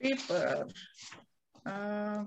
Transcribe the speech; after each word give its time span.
paper. 0.00 0.66
Uh, 1.64 2.24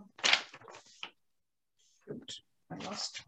I 2.71 2.85
lost. 2.85 3.21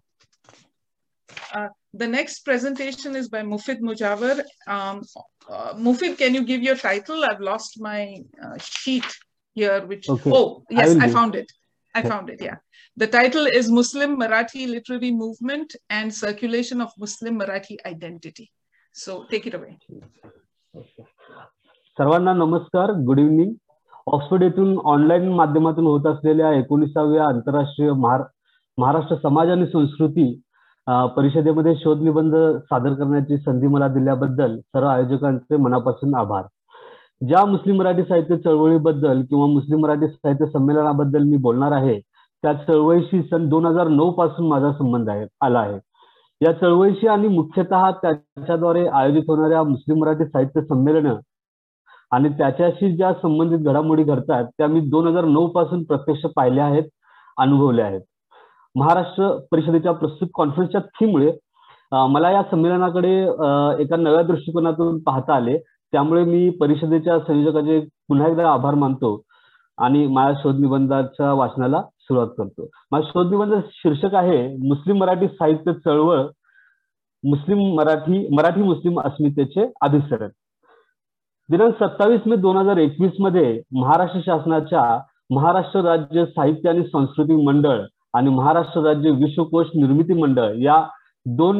Uh, 1.53 1.67
the 1.93 2.07
next 2.07 2.39
presentation 2.39 3.15
is 3.15 3.29
by 3.29 3.41
Mufid 3.41 3.79
Mujawar. 3.81 4.41
Um, 4.67 5.03
uh, 5.49 5.73
Mufid, 5.73 6.17
can 6.17 6.33
you 6.33 6.43
give 6.43 6.61
your 6.61 6.75
title? 6.75 7.23
I've 7.23 7.39
lost 7.41 7.79
my 7.79 8.17
uh, 8.43 8.57
sheet 8.57 9.05
here, 9.53 9.85
which, 9.85 10.09
okay. 10.09 10.31
oh, 10.33 10.63
yes, 10.69 10.95
I, 10.97 11.05
I 11.05 11.09
found 11.09 11.35
it. 11.35 11.51
I 11.93 12.01
found 12.03 12.29
it, 12.29 12.41
yeah. 12.41 12.55
The 12.95 13.07
title 13.07 13.45
is 13.45 13.69
Muslim 13.69 14.17
Marathi 14.17 14.67
Literary 14.67 15.11
Movement 15.11 15.75
and 15.89 16.13
Circulation 16.13 16.79
of 16.79 16.91
Muslim 16.97 17.39
Marathi 17.39 17.77
Identity. 17.85 18.49
So 18.93 19.25
take 19.29 19.47
it 19.47 19.53
away. 19.53 19.77
Okay. 20.75 21.05
Sarvana 21.97 22.33
Namaskar, 22.33 23.05
good 23.05 23.19
evening. 23.19 23.59
Oxford 24.07 24.43
येथून 24.43 24.77
online 24.85 25.27
माध्यमातून 25.35 25.85
होत 25.87 26.05
असलेल्या 26.07 26.51
एकोणीसाव्या 26.53 27.25
आंतरराष्ट्रीय 27.25 27.91
महार 27.91 28.21
महाराष्ट्र 28.77 29.15
समाज 29.23 29.49
आणि 29.49 29.65
संस्कृती 29.73 30.31
परिषदेमध्ये 31.15 31.75
शोध 31.75 32.01
निबंध 32.03 32.35
सादर 32.59 32.93
करण्याची 32.93 33.37
संधी 33.37 33.67
मला 33.67 33.87
दिल्याबद्दल 33.87 34.57
सर्व 34.57 34.87
आयोजकांचे 34.87 35.57
मनापासून 35.57 36.15
आभार. 36.15 36.43
ज्या 37.27 37.45
मुस्लिम 37.45 37.77
मराठी 37.77 38.03
साहित्य 38.03 38.37
चळवळीबद्दल 38.37 39.21
किंवा 39.29 39.45
मुस्लिम 39.47 39.81
मराठी 39.81 40.07
साहित्य 40.07 40.45
संमेलनाबद्दल 40.53 41.23
मी 41.23 41.37
बोलणार 41.37 41.71
आहे 41.71 41.99
त्या 41.99 42.53
चळवळीशी 42.53 43.21
सन 43.23 43.47
दोन 43.49 43.65
हजार 43.65 43.87
नऊ 43.87 44.11
पासून 44.11 44.47
माझा 44.47 44.71
संबंध 44.73 45.09
आहे 45.09 45.25
आला 45.45 45.59
आहे. 45.59 45.79
या 46.41 46.51
चळवळीशी 46.51 47.07
आणि 47.07 47.27
मुख्यतः 47.27 47.89
त्याच्याद्वारे 48.01 48.85
आयोजित 48.87 49.23
होणाऱ्या 49.27 49.63
मुस्लिम 49.63 49.99
मराठी 50.01 50.25
साहित्य 50.25 50.61
संमेलन 50.61 51.13
आणि 52.11 52.29
त्याच्याशी 52.37 52.95
ज्या 52.95 53.11
संबंधित 53.21 53.67
घडामोडी 53.67 54.03
घडतात 54.03 54.45
त्या 54.57 54.67
मी 54.67 54.79
दोन 54.89 55.07
हजार 55.07 55.25
नऊ 55.25 55.47
पासून 55.47 55.83
प्रत्यक्ष 55.83 56.25
पाहिल्या 56.35 56.65
आहेत 56.65 56.83
अनुभवल्या 57.37 57.85
आहेत. 57.85 58.01
महाराष्ट्र 58.75 59.29
परिषदेच्या 59.51 59.91
प्रस्तुत 59.91 60.27
कॉन्फरन्सच्या 60.33 60.81
थीममुळे 60.99 61.31
मला 62.09 62.31
या 62.31 62.41
संमेलनाकडे 62.51 63.11
एका 63.83 63.95
नव्या 63.97 64.21
दृष्टिकोनातून 64.23 64.99
पाहता 65.03 65.35
आले. 65.35 65.57
त्यामुळे 65.93 66.23
मी 66.23 66.49
परिषदेच्या 66.59 67.17
संयोजकाचे 67.27 67.79
पुन्हा 68.09 68.27
एकदा 68.27 68.51
आभार 68.51 68.73
मानतो 68.75 69.21
आणि 69.77 70.05
माझ्या 70.07 70.41
शोध 70.43 70.59
निबंधाच्या 70.59 71.31
वाचनाला 71.33 71.81
सुरुवात 71.81 72.27
करतो. 72.37 72.67
माझा 72.91 73.07
शोध 73.07 73.31
निबंध 73.31 73.53
शीर्षक 73.71 74.15
आहे 74.15 74.47
मुस्लिम 74.67 74.97
मराठी 74.99 75.27
साहित्य 75.27 75.73
चळवळ 75.85 76.21
मुस्लिम 77.23 77.59
मराठी 77.77 78.27
मराठी 78.35 78.61
मुस्लिम 78.63 78.99
अस्मितेचे 78.99 79.65
अभिसरण. 79.81 80.29
दिनांक 81.51 81.73
सत्तावीस 81.75 82.27
मे 82.27 82.35
दोन 82.37 82.57
हजार 82.57 82.77
एकवीसमध्ये 82.77 83.47
महाराष्ट्र 83.75 84.19
शासनाच्या 84.25 84.83
महाराष्ट्र 85.35 85.79
राज्य 85.83 86.23
साहित्य 86.25 86.69
आणि 86.69 86.83
संस्कृती 86.83 87.35
मंडळ 87.45 87.81
आणि 88.17 88.29
महाराष्ट्र 88.29 88.81
राज्य 88.81 89.09
विश्वकोश 89.23 89.67
निर्मिती 89.75 90.13
मंडळ 90.19 90.53
या 90.57 90.77
दोन 91.39 91.57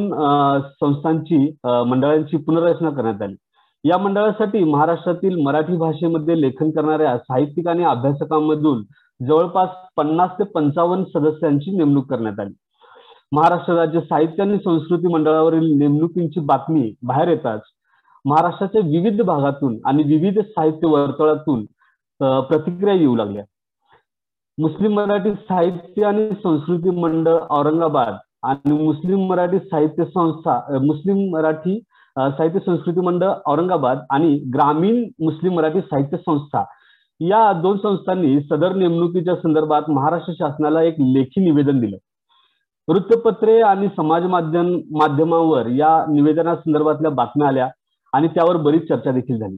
संस्थांची 0.82 1.38
मंडळांची 1.66 2.38
पुनर्रचना 2.38 2.90
करण्यात 2.90 3.22
आली. 3.22 3.36
या 3.84 3.98
मंडळासाठी 3.98 4.64
महाराष्ट्रातील 4.64 5.36
मराठी 5.44 5.78
भाषेमध्ये 5.78 6.40
लेखन 6.42 6.72
करणाऱ्या 6.72 7.18
साहित्यिक 7.18 7.68
आणि 7.68 7.84
अभ्यासकांमधून 7.84 8.84
जवळपास 9.20 9.70
पन्नास 9.98 10.40
ते 10.40 10.44
पंचावन्न 10.56 11.20
सदस्यांची 11.20 11.78
नेमणूक 11.78 12.10
करण्यात 12.10 12.40
आली. 12.40 12.54
महाराष्ट्र 13.32 13.76
राज्य 13.76 14.00
साहित्य 14.00 14.44
आणि 14.44 14.58
संस्कृती 14.66 15.14
मंडळावरील 15.14 15.72
नेमणुकींची 15.80 16.40
बातमी 16.46 16.92
बाहेर 17.04 17.28
येताच 17.28 17.62
महाराष्ट्राच्या 18.26 18.82
विविध 18.86 19.22
भागातून 19.22 19.78
आणि 19.86 20.04
विविध 20.04 20.40
साहित्य 20.40 20.88
वर्तुळातून 20.88 21.66
प्रतिक्रिया 22.20 22.94
येऊ 22.94 23.16
लागल्या. 23.16 23.44
मुस्लिम 24.58 24.94
मराठी 24.96 25.32
साहित्य 25.34 26.04
आणि 26.06 26.30
संस्कृती 26.44 26.90
मंडळ 26.90 27.38
औरंगाबाद 27.50 28.16
आणि 28.44 28.78
मुस्लिम 28.84 29.26
मराठी 29.30 29.60
साहित्य 29.60 30.06
संस्था 30.06 30.60
मुस्लिम 30.84 31.18
मराठी 31.34 31.80
साहित्य 32.16 32.60
संस्कृती 32.66 33.02
मंडळ 33.02 33.32
औरंगाबाद 33.48 34.00
आणि 34.12 34.38
ग्रामीण 34.54 35.04
मुस्लिम 35.24 35.54
मराठी 35.56 35.82
साहित्य 35.82 36.18
संस्था 36.18 36.64
या 37.20 37.52
दोन 37.62 37.78
संस्थांनी 37.78 38.40
सदर 38.42 38.76
नेमणुकीच्या 38.76 39.36
संदर्भात 39.36 39.90
महाराष्ट्र 39.90 40.34
शासनाला 40.34 40.82
एक 40.84 40.96
लेखी 41.00 41.44
निवेदन 41.44 41.80
दिलं. 41.80 41.98
वृत्तपत्रे 42.88 43.60
आणि 43.62 43.88
समाज 43.98 44.24
माध्यम 44.26 44.72
माध्यमांवर 45.00 45.68
या 45.70 46.04
निवेदनासंदर्भातल्या 46.10 47.12
बातम्या 47.12 47.48
आल्या. 47.48 47.68
आणि 48.14 48.28
त्यावर 48.28 48.58
बरीच 48.58 48.88
चर्चा 48.88 49.12
देखील 49.12 49.40
झाली. 49.40 49.56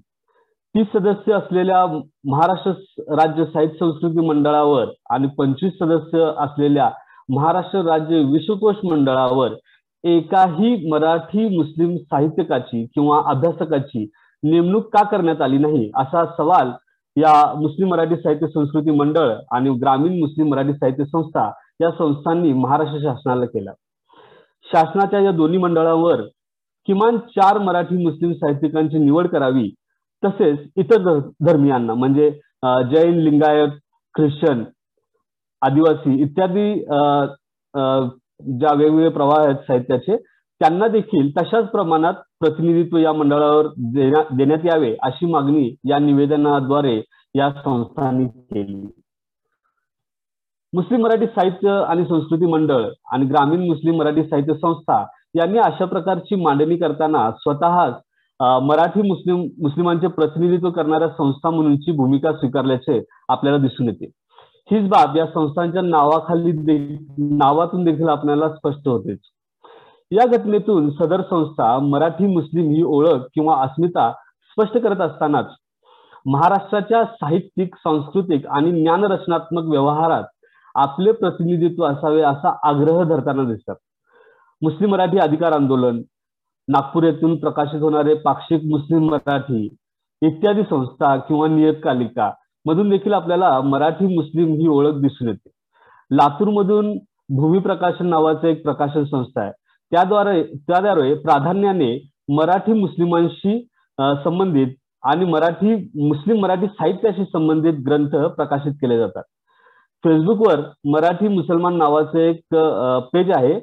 तीस 0.75 0.88
सदस्य 0.94 1.34
असलेल्या 1.34 1.86
महाराष्ट्र 2.25 2.72
राज्य 3.16 3.46
साहित्य 3.46 3.78
संस्कृती 3.80 4.25
मंडळावर 4.28 4.88
आणि 5.09 5.28
पंचवीस 5.38 5.74
सदस्य 5.74 6.31
असलेल्या 6.38 6.90
महाराष्ट्र 7.30 7.81
राज्य 7.81 8.19
विश्वकोश 8.31 8.75
मंडळावर 8.84 9.53
एकाही 10.03 10.90
मराठी 10.90 11.47
मुस्लिम 11.58 11.96
साहित्यकाची 11.97 12.86
किंवा 12.86 13.22
अभ्यासकाची 13.25 14.09
नेमणूक 14.44 14.88
का 14.94 15.03
करण्यात 15.03 15.41
आली 15.41 15.58
नाही 15.58 15.90
असा 15.96 16.25
सवाल 16.38 16.72
या 17.16 17.34
मुस्लिम 17.59 17.90
मराठी 17.90 18.16
साहित्य 18.16 18.47
संस्कृती 18.47 18.91
मंडळ 18.91 19.34
आणि 19.52 19.70
ग्रामीण 19.70 20.20
मुस्लिम 20.20 20.47
मराठी 20.47 20.74
साहित्य 20.74 21.06
संस्था 21.06 21.50
या 21.81 21.91
संस्थांनी 21.91 22.53
महाराष्ट्र 22.53 23.00
शासनाला 23.00 23.46
केला. 23.46 23.72
शासनाच्या 24.66 25.20
या 25.20 25.31
दोन्ही 25.31 25.59
मंडळावर 25.59 26.22
किमान 26.88 27.17
चार 27.29 27.57
मराठी 27.57 28.03
मुस्लिम 28.03 28.33
साहित्यिकांची 28.33 28.97
निवड 28.97 29.27
करावी 29.27 29.69
तसेच 30.23 30.59
इतर 30.77 31.17
धर्मियांना 31.45 31.94
म्हणजे 31.94 32.29
जैन 32.91 33.17
लिंगायत 33.19 33.69
ख्रिश्चन 34.16 34.63
आदिवासी 35.61 36.22
इत्यादी 36.22 36.73
ज्या 38.59 38.73
वेगवेगळे 38.75 39.09
प्रवाह 39.09 39.43
आहेत 39.45 39.55
साहित्याचे 39.67 40.16
त्यांना 40.61 40.88
देखील 40.88 41.29
तशाच 41.38 41.67
प्रमाणात 41.67 42.13
प्रतिनिधित्व 42.39 42.97
या 42.97 43.11
मंडळावर 43.13 43.67
देण्या- 43.93 44.25
देण्यात 44.38 44.66
यावे 44.66 44.95
अशी 45.03 45.25
मागणी 45.25 45.69
या 45.89 45.99
निवेदनाद्वारे 45.99 47.01
या 47.35 47.49
संस्थांनी 47.51 48.25
केली. 48.27 48.81
मुस्लिम 50.73 51.01
मराठी 51.01 51.25
साहित्य 51.25 51.69
आणि 51.88 52.05
संस्कृती 52.05 52.45
मंडळ 52.45 52.88
आणि 53.11 53.25
ग्रामीण 53.25 53.67
मुस्लिम 53.67 53.95
मराठी 53.95 54.23
साहित्य 54.23 54.53
संस्था 54.53 55.03
यांनी 55.35 55.57
अशा 55.57 55.85
प्रकारची 55.85 56.35
मांडणी 56.35 56.77
करताना 56.77 57.31
स्वतःच 57.31 57.94
मराठी 58.39 59.01
मुस्लिम 59.01 59.39
मुस्लिमांचे 59.61 60.07
प्रतिनिधित्व 60.07 60.69
करणाऱ्या 60.69 61.09
संस्था 61.09 61.49
म्हणूनची 61.49 61.91
भूमिका 61.91 62.33
स्वीकारल्याचे 62.33 63.03
आपल्याला 63.29 63.57
दिसून 63.57 63.89
येते. 63.89 64.11
हीच 64.72 64.89
बाब 64.89 65.17
या 65.17 65.25
संस्थांच्या 65.25 65.81
नावाखाली 65.81 66.51
दे- 66.51 66.97
नावातून 67.19 67.83
देखील 67.83 68.09
आपल्याला 68.09 68.49
स्पष्ट 68.49 68.88
होतेच 68.88 69.19
या 70.11 70.25
घटनेतून 70.27 70.89
सदर 70.89 71.22
संस्था 71.22 71.79
मराठी 71.79 72.27
मुस्लिम 72.27 72.72
ही 72.72 72.83
ओळख 72.83 73.22
किंवा 73.33 73.55
अस्मिता 73.61 74.11
स्पष्ट 74.49 74.77
करत 74.77 75.01
असतानाच 75.01 75.45
महाराष्ट्राच्या 76.25 77.05
साहित्यिक 77.05 77.75
सांस्कृतिक 77.75 78.47
आणि 78.47 78.72
ज्ञानरचनात्मक 78.72 79.63
व्यवहारात 79.63 80.23
आपले 80.75 81.11
प्रतिनिधित्व 81.11 81.83
असावे 81.83 82.22
असा 82.22 82.55
आग्रह 82.63 83.03
धरताना 83.03 83.43
दिसतात. 83.43 83.75
मुस्लिम 84.63 84.91
मराठी 84.91 85.18
अधिकार 85.19 85.51
आंदोलन 85.51 86.01
नागपूर 86.68 87.03
येथून 87.03 87.35
प्रकाशित 87.40 87.81
होणारे 87.81 88.13
पाक्षिक 88.25 88.62
मुस्लिम 88.72 89.09
मराठी 89.09 89.63
इत्यादी 90.22 90.62
संस्था 90.69 91.16
किंवा 91.28 91.47
नियतकालिका 91.47 92.29
मधून 92.66 92.90
देखील 92.90 93.13
आपल्याला 93.13 93.59
मराठी 93.62 94.06
मुस्लिम 94.16 94.53
ही 94.59 94.68
ओळख 94.68 95.02
दिसून 95.02 95.28
येते. 95.28 95.50
लातूरमधून 96.12 96.94
भूमी 97.38 97.59
प्रकाशन 97.59 98.07
नावाचं 98.09 98.47
एक 98.47 98.63
प्रकाशन 98.63 99.03
संस्था 99.06 99.41
आहे. 99.41 99.52
त्याद्वारे 99.91 100.44
त्याद्वारे 100.44 101.13
प्राधान्याने 101.23 101.91
मराठी 102.35 102.73
मुस्लिमांशी 102.73 103.59
संबंधित 104.23 104.68
आणि 105.03 105.25
मराठी 105.25 105.75
मुस्लिम 106.07 106.41
मराठी 106.41 106.68
साहित्याशी 106.68 107.23
संबंधित 107.34 107.84
ग्रंथ 107.87 108.16
प्रकाशित 108.35 108.73
केले 108.82 108.97
जातात. 108.97 109.23
फेसबुकवर 110.03 110.61
मराठी 110.93 111.28
मुसलमान 111.28 111.78
नावाचं 111.78 112.20
एक 112.20 112.55
पेज 113.14 113.32
आहे. 113.35 113.59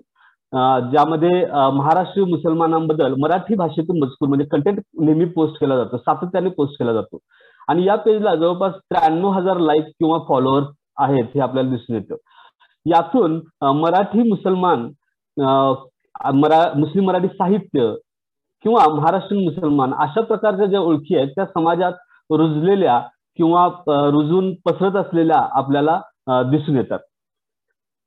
ज्यामध्ये 0.53 1.45
महाराष्ट्रीय 1.75 2.25
मुसलमानांबद्दल 2.27 3.15
मराठी 3.23 3.55
भाषेतून 3.57 3.99
मजकूर 4.03 4.29
म्हणजे 4.29 4.45
कंटेंट 4.53 4.81
नेहमी 5.01 5.25
पोस्ट 5.35 5.61
केला 5.61 5.77
जातो 5.77 5.97
सातत्याने 5.99 6.51
पोस्ट 6.57 6.79
केला 6.79 6.93
जातो. 6.93 7.19
आणि 7.69 7.85
या 7.87 7.95
पेजला 7.97 8.35
जवळपास 8.35 8.73
त्र्याण्णव 8.75 9.31
हजार 9.31 9.59
लाईक 9.59 9.85
किंवा 9.99 10.19
फॉलोअर्स 10.29 10.67
आहेत 10.99 11.25
हे 11.35 11.41
आपल्याला 11.41 11.71
दिसून 11.71 11.97
येतं. 11.97 12.17
यातून 12.87 13.41
मराठी 13.81 14.23
मुसलमान 14.29 14.89
मरा 16.35 16.61
मुस्लिम 16.77 17.07
मराठी 17.07 17.29
साहित्य 17.29 17.93
किंवा 18.65 18.85
महाराष्ट्रीयन 18.95 19.45
मुसलमान 19.45 19.93
अशा 19.99 20.21
प्रकारच्या 20.21 20.67
ज्या 20.67 20.81
ओळखी 20.81 21.17
आहेत 21.17 21.29
त्या 21.37 21.45
समाजात 21.55 21.93
रुजलेल्या 22.31 22.99
किंवा 23.39 23.67
रुजून 24.11 24.53
पसरत 24.67 24.97
असलेल्या 24.97 25.39
आपल्याला 25.59 26.01
दिसून 26.51 26.77
येतात. 26.77 26.99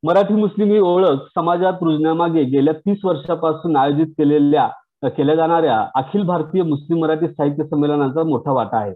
मराठी 0.03 0.33
मुस्लिम 0.33 0.71
ही 0.71 0.79
ओळख 0.79 1.19
समाजात 1.35 1.83
रुजण्यामागे 1.83 2.43
गेल्या 2.43 2.73
तीस 2.73 3.03
वर्षापासून 3.03 3.75
आयोजित 3.77 4.07
केलेल्या 4.17 4.67
केल्या 5.07 5.35
जाणाऱ्या 5.35 5.79
अखिल 5.95 6.23
भारतीय 6.25 6.61
मुस्लिम 6.63 6.99
मराठी 7.01 7.27
साहित्य 7.27 7.63
संमेलनाचा 7.63 8.23
मोठा 8.23 8.51
वाटा 8.51 8.77
आहे. 8.77 8.93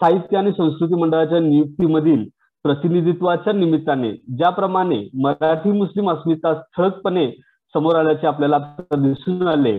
साहित्य 0.00 0.36
आणि 0.36 0.50
संस्कृती 0.52 0.94
मंडळाच्या 1.00 1.38
नियुक्तीमधील 1.40 2.24
प्रतिनिधित्वाच्या 2.64 3.52
निमित्ताने 3.52 4.12
ज्याप्रमाणे 4.38 4.98
मराठी 5.22 5.72
मुस्लिम 5.72 6.10
अस्मिता 6.10 6.52
ठळकपणे 6.76 7.30
समोर 7.74 7.96
आल्याचे 7.96 8.26
आपल्याला 8.26 8.58
दिसून 8.94 9.46
आले 9.48 9.78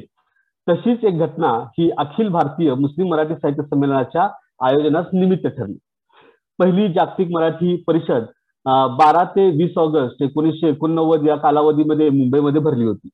तशीच 0.68 1.04
एक 1.04 1.20
घटना 1.20 1.52
ही 1.78 1.90
अखिल 1.98 2.28
भारतीय 2.28 2.74
मुस्लिम 2.74 3.10
मराठी 3.10 3.36
साहित्य 3.36 3.64
संमेलनाच्या 3.64 4.28
आयोजनास 4.68 5.06
निमित्त 5.14 5.48
ठरली. 5.48 5.78
पहिली 6.60 6.88
जागतिक 6.94 7.32
मराठी 7.32 7.76
परिषद 7.88 8.26
बारा 8.66 9.24
ते 9.36 9.50
वीस 9.58 9.78
ऑगस्ट 9.78 10.22
एकोणीसशे 10.24 10.68
एकोणनव्वद 10.70 11.28
या 11.28 11.36
कालावधीमध्ये 11.38 12.10
मुंबईमध्ये 12.10 12.62
भरली 12.62 12.86
होती. 12.86 13.10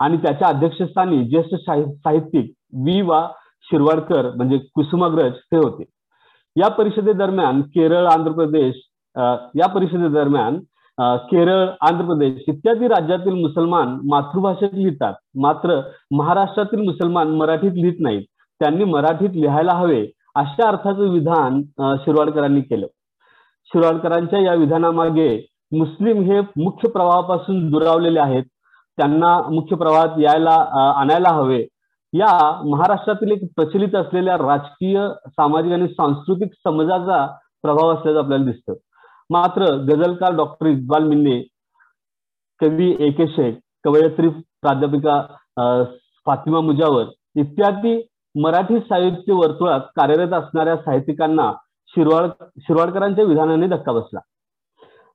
आणि 0.00 0.16
त्याच्या 0.22 0.48
अध्यक्षस्थानी 0.48 1.22
ज्येष्ठ 1.30 1.54
साहित्यिक 1.54 2.52
वी 2.84 3.00
वा 3.02 3.26
शिरवाडकर 3.64 4.30
म्हणजे 4.36 4.58
कुसुमाग्रज 4.74 5.32
हे 5.52 5.58
होते. 5.58 5.84
या 6.56 6.68
परिषदेदरम्यान 6.68 7.60
केरळ 7.74 8.06
आंध्र 8.06 8.32
प्रदेश 8.32 8.80
या 9.56 9.66
परिषदेदरम्यान 9.74 10.58
केरळ 11.30 11.66
आंध्र 11.80 12.04
प्रदेश 12.06 12.42
इत्यादी 12.48 12.88
राज्यातील 12.88 13.34
मुसलमान 13.34 13.98
मातृभाषेत 14.10 14.74
लिहितात. 14.74 15.14
मात्र 15.42 15.80
महाराष्ट्रातील 16.16 16.80
मुसलमान 16.86 17.28
मराठीत 17.36 17.72
लिहित 17.74 18.00
नाहीत. 18.00 18.22
त्यांनी 18.60 18.84
मराठीत 18.84 19.30
लिहायला 19.34 19.72
हवे 19.74 20.04
अशा 20.34 20.68
अर्थाचं 20.68 21.08
विधान 21.12 21.62
शिरवाडकरांनी 22.04 22.60
केलं. 22.60 22.86
शिरोडकरांच्या 23.72 24.40
या 24.40 24.54
विधानामागे 24.54 25.28
मुस्लिम 25.72 26.22
हे 26.22 26.40
मुख्य 26.62 26.88
प्रवाहापासून 26.88 27.70
दुरावलेले 27.70 28.18
आहेत. 28.20 28.42
त्यांना 28.98 29.36
मुख्य 29.50 29.76
प्रवाहात 29.76 30.18
यायला 30.18 30.54
आणायला 30.96 31.28
हवे. 31.34 31.60
या 32.12 32.60
महाराष्ट्रातील 32.64 33.30
एक 33.32 33.44
प्रचलित 33.56 33.94
असलेल्या 33.96 34.36
राजकीय 34.36 34.98
सामाजिक 35.28 35.72
आणि 35.72 35.86
सांस्कृतिक 35.88 36.52
समाजाचा 36.66 37.26
प्रभाव 37.62 37.92
असल्याचं 37.94 38.18
आपल्याला 38.18 38.44
दिसतं. 38.44 38.74
मात्र 39.30 39.70
गझलकार 39.88 40.34
डॉक्टर 40.36 40.66
इक्बाल 40.66 41.04
मिन्ने 41.08 41.40
कवी 42.60 42.90
ए 43.00 43.10
के 43.10 43.26
शेख 43.26 43.54
कवयत्री 43.84 44.28
प्राध्यापिका 44.62 45.20
फातिमा 46.26 46.60
मुजावर 46.60 47.04
इत्यादी 47.36 48.00
मराठी 48.34 48.78
साहित्य 48.80 49.32
वर्तुळात 49.32 49.80
कार्यरत 49.96 50.32
असणाऱ्या 50.32 50.76
साहित्यिकांना 50.76 51.50
शिरवाड 51.94 52.30
शिरवाडकरांच्या 52.58 53.24
विधानाने 53.24 53.66
धक्का 53.68 53.92
बसला. 53.92 54.20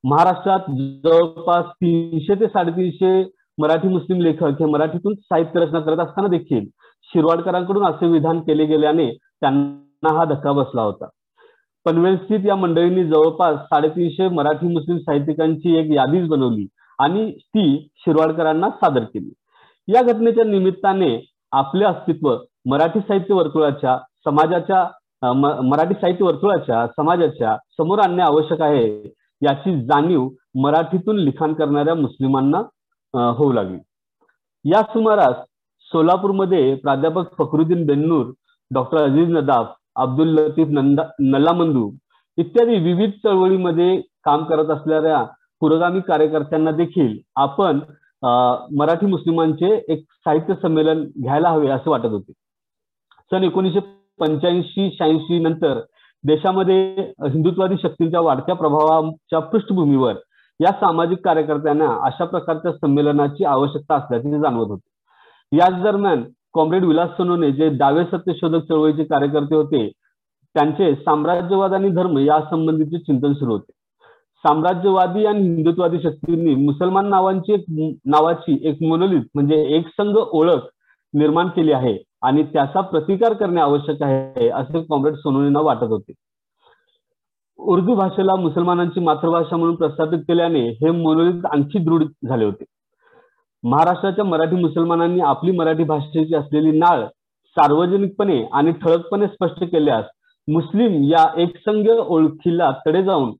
महाराष्ट्रात 0.04 0.70
जवळपास 1.04 1.64
तीनशे 1.74 2.34
ते 2.40 2.46
साडेतीनशे 2.46 3.22
मराठी 3.58 3.88
मुस्लिम 3.88 4.20
लेखक 4.22 4.60
हे 4.60 4.64
मराठीतून 4.64 5.14
साहित्य 5.14 5.60
रचना 5.60 5.80
करत 5.80 6.00
असताना 6.00 6.28
देखील 6.28 6.66
शिरवाडकरांकडून 7.10 7.86
असे 7.86 8.06
विधान 8.06 8.40
केले 8.40 8.64
गेल्याने 8.64 9.10
त्यांना 9.40 10.16
हा 10.16 10.24
धक्का 10.24 10.52
बसला 10.52 10.82
होता. 10.82 11.06
पनवेल 11.86 12.16
स्थित 12.16 12.46
या 12.46 12.56
मंडळींनी 12.56 13.04
जवळपास 13.04 13.58
साडेतीनशे 13.64 14.28
मराठी 14.28 14.66
मुस्लिम 14.66 14.98
साहित्यिकांची 14.98 15.76
एक 15.76 15.90
यादीच 15.90 16.28
बनवली 16.28 16.66
आणि 16.98 17.30
ती 17.32 17.66
शिरवाडकरांना 17.96 18.68
सादर 18.70 19.04
केली. 19.04 19.30
या 19.88 20.02
घटनेच्या 20.02 20.44
निमित्ताने 20.44 21.16
आपले 21.52 21.84
अस्तित्व 21.84 22.36
मराठी 22.66 23.00
साहित्य 23.00 23.34
वर्तुळाच्या 23.34 23.96
समाजाच्या 24.24 24.84
मराठी 25.22 25.94
साहित्य 25.94 26.24
वर्तुळाच्या 26.24 26.86
समाजाच्या 26.96 27.56
समोर 27.78 27.98
आणणे 27.98 28.22
आवश्यक 28.22 28.60
आहे 28.62 28.88
याची 29.42 29.80
जाणीव 29.86 30.28
मराठीतून 30.62 31.16
लिखाण 31.18 31.52
करणाऱ्या 31.54 31.94
मुस्लिमांना 31.94 32.58
होऊ 33.36 33.52
लागली. 33.52 33.78
या 34.64 34.82
सुमारास 34.92 35.36
सोलापूरमध्ये 35.90 36.74
प्राध्यापक 36.74 37.36
फखरुद्दीन 37.38 37.84
बेन्नूर 37.86 38.30
डॉक्टर 38.70 39.02
अजीज 39.02 39.28
नदाफ 39.32 39.74
अब्दुल 39.96 40.28
लतीफ 40.28 40.68
नंदा 40.70 41.02
नल्लामंदू 41.20 41.90
इत्यादी 42.38 42.78
विविध 42.78 43.10
चळवळीमध्ये 43.24 43.96
काम 44.24 44.44
करत 44.44 44.70
असणाऱ्या 44.70 45.22
पुरोगामी 45.60 46.00
कार्यकर्त्यांना 46.00 46.70
देखील 46.70 47.16
आपण 47.36 47.78
मराठी 48.78 49.06
मुस्लिमांचे 49.06 49.74
एक 49.88 50.04
साहित्य 50.24 50.54
संमेलन 50.62 51.02
घ्यायला 51.22 51.48
हवे 51.48 51.68
असे 51.68 51.90
वाटत 51.90 52.06
होते. 52.06 52.32
सन 53.30 53.44
एकोणीसशे 53.44 53.80
पंच्याऐंशी 54.20 54.90
शहाऐंशी 54.98 55.38
नंतर 55.38 55.80
देशामध्ये 56.24 57.12
हिंदुत्वादी 57.22 57.76
शक्तींच्या 57.82 58.20
वाढत्या 58.20 58.54
प्रभावाच्या 58.54 59.38
पृष्ठभूमीवर 59.38 60.14
या 60.60 60.72
सामाजिक 60.72 61.18
कार्यकर्त्यांना 61.24 61.86
अशा 62.04 62.24
प्रकारच्या 62.24 62.72
संमेलनाची 62.72 63.44
आवश्यकता 63.44 63.94
असल्याचे 63.94 64.32
ते 64.32 64.40
जाणवत 64.40 64.66
होते. 64.68 65.56
याच 65.56 65.82
दरम्यान 65.82 66.22
कॉम्रेड 66.54 66.84
विलास 66.84 67.10
सोनोने 67.10 67.50
जे 67.52 67.68
डावे 67.68 68.04
सत्यशोधक 68.04 68.64
चळवळीचे 68.68 69.04
कार्यकर्ते 69.04 69.54
होते 69.54 69.88
त्यांचे 70.56 70.94
साम्राज्यवाद 70.94 71.72
आणि 71.72 71.88
धर्म 71.88 72.18
या 72.18 72.40
संबंधीचे 72.40 72.98
चिंतन 72.98 73.32
सुरू 73.32 73.52
होते. 73.52 73.72
साम्राज्यवादी 74.44 75.24
आणि 75.26 75.42
हिंदुत्वादी 75.42 75.98
शक्तींनी 76.02 76.54
मुसलमान 76.54 77.08
नावांची 77.08 77.52
एक 77.52 77.64
नावाची 78.06 78.58
एक 78.68 78.82
मोनोलित 78.82 79.22
म्हणजे 79.34 79.62
एक 79.76 79.88
संघ 79.88 80.16
ओळख 80.16 80.68
निर्माण 81.14 81.48
केली 81.48 81.72
आहे. 81.72 81.96
आणि 82.22 82.42
त्याचा 82.42 82.80
प्रतिकार 82.80 83.32
करणे 83.32 83.60
आवश्यक 83.60 84.02
आहे 84.02 84.48
असे 84.48 84.82
कॉम्रेड 84.82 85.14
सोनोनींना 85.14 85.60
वाटत 85.60 85.90
होते. 85.90 86.12
उर्दू 87.58 87.94
भाषेला 87.94 88.34
मुसलमानांची 88.34 89.00
मातृभाषा 89.00 89.56
म्हणून 89.56 89.74
प्रस्थापित 89.74 90.18
केल्याने 90.18 90.68
हे 90.80 90.90
मोनोलित 90.90 91.46
आणखी 91.46 91.78
दृढ 91.78 92.02
झाले 92.28 92.44
होते. 92.44 92.64
महाराष्ट्राच्या 93.64 94.24
मराठी 94.24 94.56
मुसलमानांनी 94.56 95.20
आपली 95.20 95.52
मराठी 95.52 95.84
भाषेची 95.84 96.34
असलेली 96.34 96.78
नाळ 96.78 97.04
सार्वजनिकपणे 97.56 98.42
आणि 98.52 98.72
ठळकपणे 98.72 99.26
स्पष्ट 99.26 99.64
केल्यास 99.64 100.04
मुस्लिम 100.48 101.02
या 101.04 101.26
एकसंघ 101.36 101.88
ओळखीला 101.88 102.70
तडे 102.86 103.02
जाऊन 103.02 103.32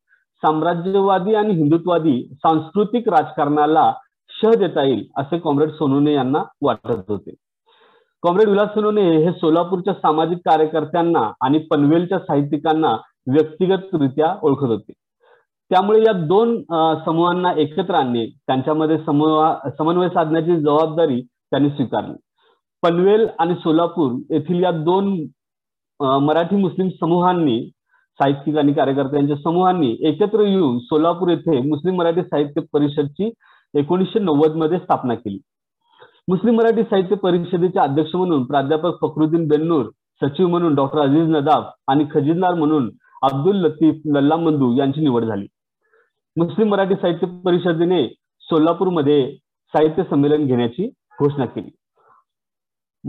साम्राज्यवादी 0.43 1.35
आणि 1.35 1.55
हिंदुत्वादी 1.55 2.23
सांस्कृतिक 2.35 3.09
राजकारणाला 3.09 3.93
शह 4.31 4.55
देता 4.59 4.85
येईल 4.85 5.07
असे 5.17 5.39
कॉम्रेड 5.39 5.71
सोनोने 5.71 6.13
यांना 6.15 6.43
वाटत 6.63 7.09
होते. 7.09 7.35
कॉम्रेड 8.23 8.49
विलास 8.49 8.69
सोनोने 8.75 9.03
हे 9.25 9.33
सोलापूरच्या 9.33 9.93
सामाजिक 9.95 10.39
कार्यकर्त्यांना 10.45 11.21
आणि 11.47 11.59
पनवेलच्या 11.71 12.19
साहित्यिकांना 12.19 12.95
व्यक्तिगतरित्या 13.33 14.35
ओळखत 14.43 14.71
होते. 14.71 14.93
त्यामुळे 15.71 16.01
या 16.03 16.13
दोन 16.29 16.57
समूहांना 17.05 17.53
एकत्र 17.63 17.95
आणणे 17.95 18.25
त्यांच्यामध्ये 18.47 18.99
समूह 19.07 19.69
समन्वय 19.79 20.09
साधण्याची 20.09 20.57
जबाबदारी 20.61 21.21
त्यांनी 21.23 21.71
स्वीकारली. 21.71 22.15
पनवेल 22.83 23.27
आणि 23.39 23.55
सोलापूर 23.63 24.13
येथील 24.31 24.63
या 24.63 24.71
दोन 24.85 25.15
मराठी 26.25 26.57
मुस्लिम 26.57 26.89
समूहांनी 27.01 27.61
साहित्यिक 28.19 28.57
आणि 28.59 28.73
कार्यकर्त्यांच्या 28.73 29.37
समूहांनी 29.37 29.97
एकत्र 30.09 30.43
येऊन 30.47 30.79
सोलापूर 30.79 31.29
येथे 31.29 31.61
मुस्लिम 31.69 31.97
मराठी 31.99 32.23
साहित्य 32.23 32.61
परिषदची 32.73 33.31
एकोणीसशे 33.75 34.19
नव्वदमध्ये 34.19 34.79
स्थापना 34.79 35.15
केली. 35.15 35.39
मुस्लिम 36.29 36.55
मराठी 36.55 36.83
साहित्य 36.83 37.17
परिषदेचे 37.17 37.79
अध्यक्ष 37.81 38.15
म्हणून 38.15 38.45
प्राध्यापक 38.45 39.01
फखरुद्दीन 39.01 39.49
बेन्नूर 39.49 39.87
सचिव 40.23 40.49
म्हणून 40.49 40.75
डॉक्टर 40.75 40.99
अजीज 40.99 41.29
नदाफ 41.29 41.65
आणि 41.89 42.05
खजिनदार 42.15 42.55
म्हणून 42.55 42.91
अब्दुल 43.23 43.57
लतीफ 43.57 44.03
लल्लामंदू 44.07 44.77
यांची 44.77 45.01
निवड 45.01 45.25
झाली. 45.25 45.47
मुस्लिम 46.37 46.69
मराठी 46.69 46.95
साहित्य 46.95 47.27
परिषदेने 47.27 48.09
सोलापूरमध्ये 48.41 49.37
साहित्य 49.75 50.03
संमेलन 50.11 50.47
घेण्याची 50.47 50.89
घोषणा 51.21 51.47
केली. 51.47 51.71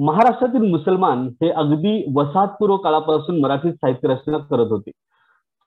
महाराष्ट्रातील 0.05 0.71
मुसलमान 0.71 1.27
हे 1.41 1.49
अगदी 1.49 2.13
वसाहतपूर्व 2.15 2.77
काळापासून 2.77 3.41
मराठी 3.41 3.71
साहित्य 3.71 4.07
रचना 4.07 4.37
करत 4.37 4.67
होते. 4.69 4.91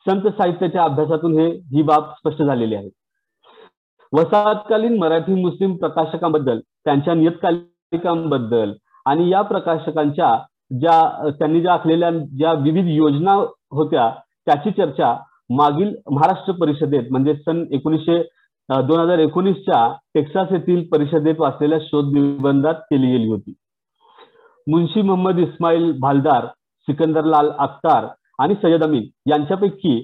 संत 0.09 0.23
साहित्याच्या 0.23 0.85
अभ्यासातून 0.85 1.33
हे 1.33 1.47
ही 1.47 1.83
बाब 1.83 2.03
स्पष्ट 2.03 2.43
झालेली 2.43 2.75
आहे. 2.75 2.89
वसाहतकालीन 4.13 4.99
मराठी 4.99 5.35
मुस्लिम 5.35 5.75
प्रकाशकांबद्दल 5.77 6.59
त्यांच्या 6.85 7.15
नियतकालिकांबद्दल 7.15 8.73
आणि 9.07 9.29
या 9.31 9.43
प्रकाशकांच्या 9.43 10.37
ज्या 10.81 11.31
त्यांनी 11.31 11.61
ज्या 11.61 11.73
आखलेल्या 11.73 12.11
ज्या 12.11 12.53
विविध 12.53 12.87
योजना 12.89 13.33
होत्या 13.73 14.09
त्याची 14.47 14.71
चर्चा 14.71 15.15
मागील 15.51 15.95
महाराष्ट्र 16.11 16.53
परिषदेत 16.53 17.11
म्हणजे 17.11 17.35
सन 17.35 17.65
एकोणीसशे 17.73 18.23
दोन 18.69 19.01
हजार 19.01 19.19
एकोणीसच्या 19.19 19.87
टेक्सास 20.15 20.53
येथील 20.53 20.85
परिषदेत 20.93 21.41
वाचलेल्या 21.41 21.79
शोध 21.83 22.13
निबंधात 22.15 22.75
केली 22.91 23.11
गेली 23.13 23.29
होती. 23.29 23.53
मुन्शी 24.67 25.03
मोहम्मद 25.03 25.39
इस्माईल 25.39 25.91
भालदार 26.01 26.47
सिकंदरलाल 26.89 27.51
अख्तार 27.59 28.07
आणि 28.39 28.55
सय्यद 28.55 28.83
अमीन 28.85 29.31
यांच्यापैकी 29.31 29.99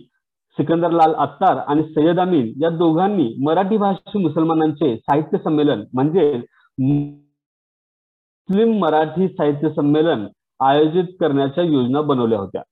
सिकंदरलाल 0.58 1.14
अत्तार 1.18 1.56
आणि 1.68 1.82
सय्यद 1.84 2.20
अमीन 2.20 2.52
या 2.62 2.70
दोघांनी 2.78 3.34
मराठी 3.44 3.76
भाषी 3.76 4.18
मुसलमानांचे 4.18 4.96
साहित्य 4.96 5.38
संमेलन 5.44 5.84
म्हणजे 5.94 6.32
मुस्लिम 6.78 8.78
मराठी 8.78 9.28
साहित्य 9.28 9.68
संमेलन 9.76 10.26
आयोजित 10.60 11.04
करण्याच्या 11.20 11.64
योजना 11.64 12.00
बनवल्या 12.00 12.38
होत्या. 12.38 12.62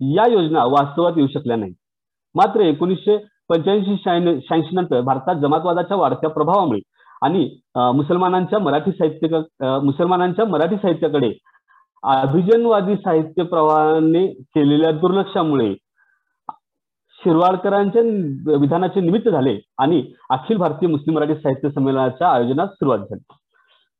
या 0.00 0.32
योजना 0.32 0.64
वास्तवात 0.64 1.12
येऊ 1.16 1.26
शकल्या 1.26 1.56
नाही 1.56 1.72
मात्र 2.34 2.60
एकोणीसशे 2.60 3.16
पंच्याऐंशी 3.48 3.96
शहाऐंशी 4.04 4.76
नंतर 4.76 5.00
भारतात 5.00 5.40
जमातवादाच्या 5.40 5.96
वाढत्या 5.96 6.30
प्रभावामुळे 6.30 6.80
आणि 7.22 7.50
मुसलमानांच्या 7.94 8.58
मराठी 8.58 8.92
साहित्य 8.92 9.40
मुसलमानांच्या 9.82 10.44
मराठी 10.44 10.76
साहित्याकडे 10.76 11.32
अभिजनवादी 12.02 12.96
साहित्य 12.96 13.42
प्रवाहाने 13.42 14.26
केलेल्या 14.54 14.90
दुर्लक्षामुळे 14.90 15.74
शिरवाडकरांच्या 17.26 18.02
विधानाचे 18.56 19.00
निमित्त 19.00 19.28
झाले 19.28 19.58
आणि 19.78 20.02
अखिल 20.30 20.56
भारतीय 20.56 20.88
मुस्लिम 20.88 21.14
मराठी 21.16 21.34
साहित्य 21.34 21.70
संमेलनाच्या 21.70 22.28
आयोजनात 22.28 22.68
सुरुवात 22.68 22.98
झाली. 22.98 23.22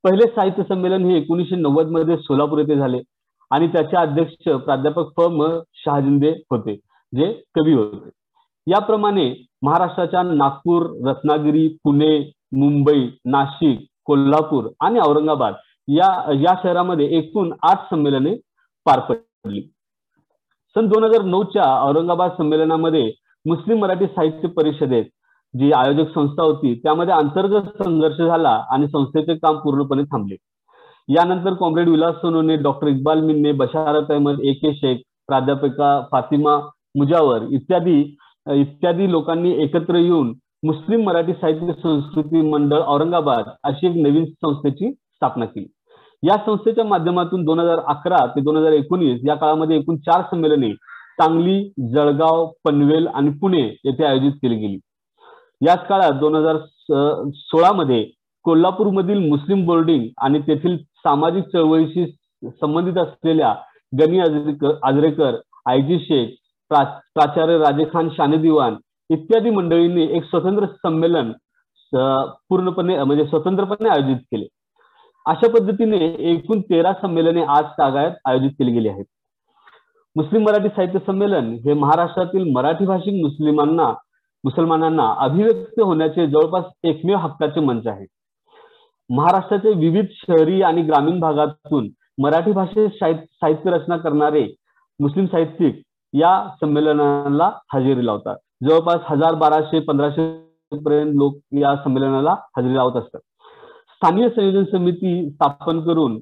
पहिले 0.04 0.26
साहित्य 0.26 0.62
संमेलन 0.68 1.04
हे 1.04 1.16
एकोणीसशे 1.18 1.56
नव्वदमध्ये 1.56 2.16
सोलापूर 2.16 2.58
येथे 2.58 2.76
झाले 2.76 3.00
आणि 3.50 3.68
त्याचे 3.68 3.96
अध्यक्ष 3.96 4.48
प्राध्यापक 4.64 5.08
फ 5.16 5.26
म. 5.30 5.48
शहाजिंदे 5.84 6.30
होते 6.50 6.74
जे 7.12 7.32
कवी 7.54 7.72
होते. 7.72 8.08
याप्रमाणे 8.66 9.32
महाराष्ट्राच्या 9.62 10.22
नागपूर 10.22 10.86
रत्नागिरी 11.08 11.68
पुणे 11.84 12.18
मुंबई 12.56 13.08
नाशिक 13.24 13.86
कोल्हापूर 14.04 14.68
आणि 14.80 15.00
औरंगाबाद 15.04 15.54
या 15.88 16.08
या 16.40 16.54
शहरामध्ये 16.62 17.06
एकूण 17.18 17.52
आठ 17.62 17.90
संमेलने 17.90 18.34
पार 18.86 19.00
पडली. 19.00 19.60
सन 20.76 20.88
दोन 20.88 21.04
हजार 21.04 21.22
नऊच्या 21.24 21.64
औरंगाबाद 21.82 22.30
संमेलनामध्ये 22.38 23.10
मुस्लिम 23.44 23.78
मराठी 23.80 24.06
साहित्य 24.06 24.48
परिषदेत 24.56 25.04
जी 25.54 25.70
आयोजक 25.72 26.08
संस्था 26.14 26.42
होती 26.42 26.74
त्यामध्ये 26.82 27.14
अंतर्गत 27.14 27.82
संघर्ष 27.82 28.16
झाला 28.16 28.50
आणि 28.72 28.86
संस्थेचे 28.88 29.34
काम 29.34 29.58
पूर्णपणे 29.58 30.02
थांबले. 30.12 30.36
यानंतर 31.08 31.54
comrade 31.60 31.88
Vilas 31.88 32.14
Sonone 32.20 32.56
doctor 32.62 32.88
Iqbal 32.88 33.20
Minne 33.26 33.52
Basharat 33.62 34.10
Ahmad 34.10 34.40
A 34.40 34.52
K 34.52 34.74
Shaikh 34.74 35.00
प्राध्यापिका 35.28 36.00
फातिमा 36.12 36.56
मुजावर 36.98 37.46
इत्यादी 37.50 37.98
इत्यादी 38.46 39.10
लोकांनी 39.12 39.52
एकत्र 39.64 39.96
येऊन 39.96 40.32
मुस्लिम 40.66 41.06
मराठी 41.06 41.32
साहित्य 41.32 41.72
संस्कृती 41.82 42.40
मंडळ 42.50 42.82
औरंगाबाद 42.94 43.48
अशी 43.64 43.86
एक 43.86 43.96
नवीन 44.06 44.24
संस्थेची 44.24 44.92
स्थापना 44.92 45.44
केली. 45.44 45.66
या 46.22 46.36
संस्थेच्या 46.46 46.84
माध्यमातून 46.84 47.44
दोन 47.44 47.60
हजार 47.60 47.78
अकरा 47.88 48.24
ते 48.36 48.40
दोन 48.40 48.56
हजार 48.56 48.72
एकोणीस 48.72 49.20
या 49.26 49.34
काळामध्ये 49.34 49.76
एकूण 49.78 49.96
चार 50.06 50.22
संमेलने 50.30 50.72
सांगली 51.20 51.62
जळगाव 51.92 52.46
पनवेल 52.64 53.06
आणि 53.06 53.30
पुणे 53.40 53.62
येथे 53.84 54.04
आयोजित 54.04 54.32
केली 54.42 54.56
गेली. 54.56 54.78
याच 55.60 55.86
काळात 55.88 56.18
दोन 56.20 56.34
हजार 56.34 56.56
सोळा 57.34 57.72
मध्ये 57.72 58.04
कोल्हापूरमधील 58.44 59.28
मुस्लिम 59.28 59.64
बोर्डिंग 59.66 60.06
आणि 60.24 60.40
तेथील 60.46 60.76
सामाजिक 61.06 61.44
चळवळीशी 61.52 62.06
संबंधित 62.60 62.98
असलेल्या 62.98 63.54
गनी 63.92 64.18
आजरेकर 64.20 65.36
आयजी 65.70 65.98
शेख 65.98 66.34
प्राचार्य 66.70 67.56
राजेखान 67.58 68.08
शाने 68.16 68.36
दिवान 68.36 68.76
इत्यादी 69.10 69.50
मंडळींनी 69.50 70.06
एक 70.16 70.24
स्वतंत्र 70.24 70.66
संमेलन 70.82 71.32
पूर्णपणे 71.92 73.02
म्हणजे 73.02 73.24
स्वतंत्रपणे 73.26 73.88
आयोजित 73.88 74.16
केले. 74.30 74.46
अशा 75.26 75.48
पद्धतीने 75.52 75.96
एकूण 76.30 76.60
तेरा 76.60 76.92
संमेलने 76.92 77.42
आज 77.48 77.64
तागायत 77.78 78.12
आयोजित 78.24 78.50
केली 78.58 78.72
गेली 78.72 78.88
आहेत. 78.88 79.04
मुस्लिम 80.16 80.42
मराठी 80.42 80.68
साहित्य 80.68 80.98
संमेलन 81.06 81.52
हे 81.64 81.74
महाराष्ट्रातील 81.74 82.52
मराठी 82.54 82.86
भाषिक 82.86 83.14
मुस्लिमांना 83.24 83.88
मुसलमानांना 84.44 85.08
अभिव्यक्त 85.18 85.80
होण्याचे 85.80 86.26
जवळपास 86.26 86.64
एकमेव 86.84 87.16
हक्काचे 87.16 87.60
मंच 87.60 87.86
आहे. 87.86 88.06
महाराष्ट्राचे 89.10 89.72
विविध 89.78 90.06
शहरी 90.12 90.62
आणि 90.62 90.82
ग्रामीण 90.82 91.20
भागातून 91.20 91.88
मराठी 92.18 92.52
भाषेत 92.52 92.88
साहित्य 92.88 93.70
रचना 93.70 93.96
करणारे 93.96 94.46
मुस्लिम 95.00 95.26
साहित्यिक 95.26 95.82
या 96.14 96.32
संमेलनाला 96.60 97.50
हजेरी 97.74 98.06
लावतात. 98.06 98.36
जवळपास 98.68 99.00
हजार 99.06 99.34
बाराशे 99.34 99.80
पंधराशे 99.80 100.34
पर्यंत 100.84 101.14
लोक 101.14 101.36
या 101.52 101.76
संमेलनाला 101.76 102.36
हजेरी 102.56 102.74
लावत 102.74 102.96
असतात. 102.96 103.20
स्थानीय 103.96 104.28
संयोजन 104.28 104.64
समिती 104.70 105.30
स्थापन 105.30 105.80
करून 105.80 106.18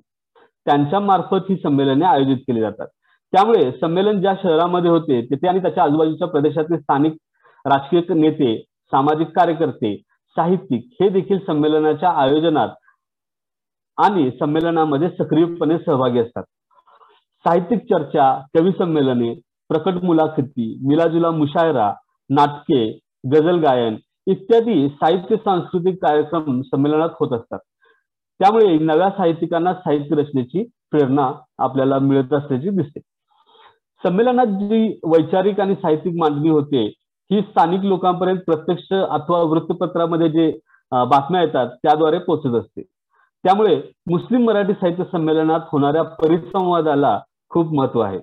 त्यांच्या 0.67 1.01
मार्फत 1.01 1.51
ही 1.51 1.57
संमेलने 1.57 2.05
आयोजित 2.05 2.37
केली 2.37 2.61
जातात. 2.61 2.87
त्यामुळे 3.33 3.71
संमेलन 3.73 4.21
ज्या 4.21 4.35
शहरामध्ये 4.43 4.91
होते 4.91 5.21
तेथे 5.23 5.49
आणि 5.49 5.63
त्याच्या 5.63 5.85
आजूबाजूच्या 5.85 6.29
प्रदेशातील 6.29 6.77
स्थानिक 6.77 7.13
राजकीय 7.65 8.15
नेते 8.15 8.57
सामाजिक 8.93 9.29
कार्यकर्ते 9.37 9.97
साहित्यिक 10.37 10.87
हे 11.01 11.09
देखील 11.09 11.39
संमेलनाच्या 11.39 12.11
आयोजनात 12.23 12.69
आणि 13.99 14.31
संमेलनामध्ये 14.31 15.09
सक्रियपणे 15.19 15.79
सहभागी 15.79 16.19
असतात. 16.19 16.43
साहित्यिक 17.45 17.81
चर्चा 17.83 18.41
कवी 18.55 18.71
संमेलने 18.79 19.33
प्रकट 19.71 20.03
मुलाखती 20.05 20.67
मिलाजुला 20.87 21.31
मुशायरा 21.31 21.93
नाटके 22.31 22.81
गझल 23.33 23.59
गायन 23.59 23.97
इत्यादी 24.27 24.89
साहित्य 24.89 25.37
सांस्कृतिक 25.37 26.03
कार्यक्रम 26.03 26.61
संमेलनात 26.63 27.09
होत 27.21 27.33
असतात. 27.33 27.59
त्यामुळे 28.41 28.79
नव्या 28.79 29.09
साहित्यिकांना 29.11 29.73
साहित्य 29.75 30.17
रचनेची 30.17 30.63
प्रेरणा 30.91 31.31
आपल्याला 31.59 31.99
मिळत 31.99 32.33
असल्याची 32.33 32.71
दिसते. 32.71 33.01
संमेलनात 34.05 34.47
जी 34.61 34.99
वैचारिक 35.05 35.61
आणि 35.61 35.75
साहित्यिक 35.75 36.15
मांडणी 36.19 36.49
होते 36.49 36.85
ही 37.31 37.41
स्थानिक 37.41 37.81
लोकांपर्यंत 37.81 38.39
प्रत्यक्ष 38.47 38.93
अथवा 38.93 39.41
वृत्तपत्रामध्ये 39.43 40.29
जे 40.29 40.51
बातम्या 40.93 41.43
येतात 41.43 41.69
त्याद्वारे 41.83 42.19
पोहोचत 42.19 42.55
असते. 42.55 42.83
त्यामुळे 43.45 43.81
मुस्लिम 44.11 44.45
मराठी 44.45 44.73
साहित्य 44.73 45.05
संमेलनात 45.13 45.61
होणाऱ्या 45.73 46.03
परिसंवादाला 46.03 47.19
खूप 47.51 47.73
महत्त्व 47.75 48.01
आहे. 48.01 48.19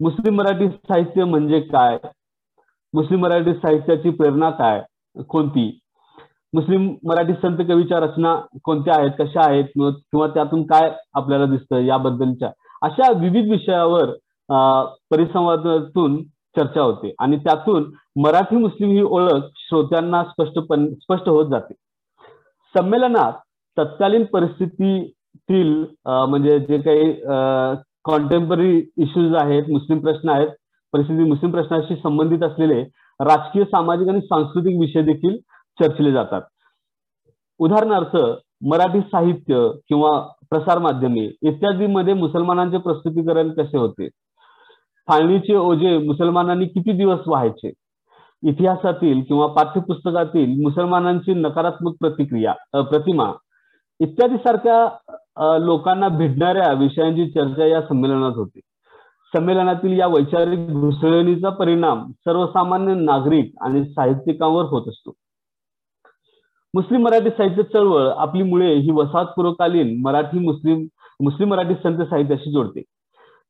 मुस्लिम 0.00 0.34
मराठी 0.34 0.68
साहित्य 0.68 1.24
म्हणजे 1.24 1.60
काय? 1.60 1.98
मुस्लिम 2.94 3.20
मराठी 3.20 3.54
साहित्याची 3.54 4.10
प्रेरणा 4.10 4.50
काय? 4.50 4.82
कोणती? 5.16 5.70
मुस्लिम 6.52 6.88
मराठी 7.06 7.32
संत 7.42 7.58
कवीच्या 7.68 7.98
रचना 8.00 8.34
कोणत्या 8.64 8.94
आहेत? 8.98 9.10
कशा 9.18 9.40
आहेत? 9.48 9.64
किंवा 9.76 10.26
त्यातून 10.34 10.62
काय 10.66 10.90
आपल्याला 11.14 11.46
दिसतं 11.46 11.80
याबद्दलच्या? 11.86 12.50
अशा 12.82 13.10
विविध 13.20 13.50
विषयावर 13.50 14.10
परिसंवादातून 15.10 16.22
चर्चा 16.56 16.82
होते. 16.82 17.14
आणि 17.20 17.36
त्यातून 17.36 17.90
मराठी 18.22 18.56
मुस्लिम 18.56 18.90
ही 18.90 19.02
ओळख 19.02 19.44
श्रोत्यांना 19.68 20.22
स्पष्टपण 20.24 20.88
स्पष्ट 20.94 21.28
होत 21.28 21.50
जाते. 21.50 21.74
संमेलनात 22.74 23.32
तत्कालीन 23.76 24.24
परिस्थितीतील 24.32 25.84
म्हणजे 26.06 26.58
जे 26.60 26.78
काही 26.78 27.12
कॉन्टेम्पररी 28.04 28.76
इश्यूज 28.78 29.34
आहेत 29.36 29.70
मुस्लिम 29.70 29.98
प्रश्न 29.98 30.28
आहेत 30.30 30.48
परिस्थिती 30.92 31.24
मुस्लिम 31.28 31.52
प्रश्नाशी 31.52 31.94
संबंधित 32.02 32.42
असलेले 32.42 32.82
राजकीय 33.20 33.64
सामाजिक 33.64 34.08
आणि 34.08 34.20
सांस्कृतिक 34.20 34.78
विषय 34.80 35.02
देखील 35.02 35.36
चर्चले 35.78 36.12
जातात. 36.12 36.42
उदाहरणार्थ 37.60 38.16
मराठी 38.68 39.00
साहित्य 39.00 39.68
किंवा 39.88 40.18
प्रसार 40.50 40.78
माध्यमे 40.78 41.24
इत्यादीमध्ये 41.48 42.14
मुसलमानांचे 42.14 42.78
प्रस्तुतीकरण 42.78 43.50
कसे 43.54 43.78
होते? 43.78 44.08
फाळणीचे 45.08 45.54
ओझे 45.56 45.96
मुसलमानांनी 45.98 46.66
किती 46.66 46.92
दिवस 46.98 47.20
व्हायचे? 47.26 47.72
इतिहासातील 48.42 49.20
किंवा 49.22 49.46
पाठ्यपुस्तकातील 49.46 50.60
मुसलमानांची 50.62 51.34
नकारात्मक 51.34 51.96
प्रतिक्रिया 52.00 52.82
प्रतिमा 52.82 53.32
इत्यादी 54.00 54.36
सारख्या 54.36 55.56
लोकांना 55.58 56.08
भिडणाऱ्या 56.08 56.72
विषयांची 56.72 57.26
चर्चा 57.30 57.66
या 57.66 57.80
संमेलनात 57.82 58.36
होते. 58.36 58.60
संमेलनातील 59.34 59.98
या 59.98 60.06
वैचारिक 60.06 60.70
घुसळणीचा 60.70 61.48
परिणाम 61.48 62.10
सर्वसामान्य 62.10 62.94
नागरिक 62.94 63.52
आणि 63.60 63.84
साहित्यिकांवर 63.84 64.64
होत 64.64 64.88
असतो. 64.88 65.12
मुस्लिम 66.74 67.02
मराठी 67.02 67.30
साहित्य 67.30 67.62
चळवळ 67.62 68.08
आपली 68.08 68.42
मुळे 68.42 68.74
ही 68.74 68.90
वसाहतपूर्वकालीन 68.90 70.00
मराठी 70.00 70.38
मुस्लिम 70.38 70.86
मुस्लिम 71.20 71.48
मराठी 71.48 71.74
संत 71.74 72.02
साहित्याशी 72.02 72.52
जोडते. 72.52 72.82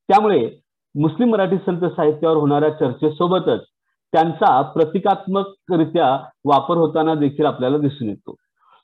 त्यामुळे 0.08 0.50
मुस्लिम 0.94 1.30
मराठी 1.30 1.56
संत 1.56 1.84
साहित्यावर 1.84 2.36
होणाऱ्या 2.36 2.70
चर्चेसोबतच 2.70 3.64
त्यांचा 4.12 4.62
प्रतिकात्मकरित्या 4.62 6.26
वापर 6.44 6.76
होताना 6.76 7.14
देखील 7.14 7.46
आपल्याला 7.46 7.78
दिसून 7.78 8.08
येतो. 8.08 8.34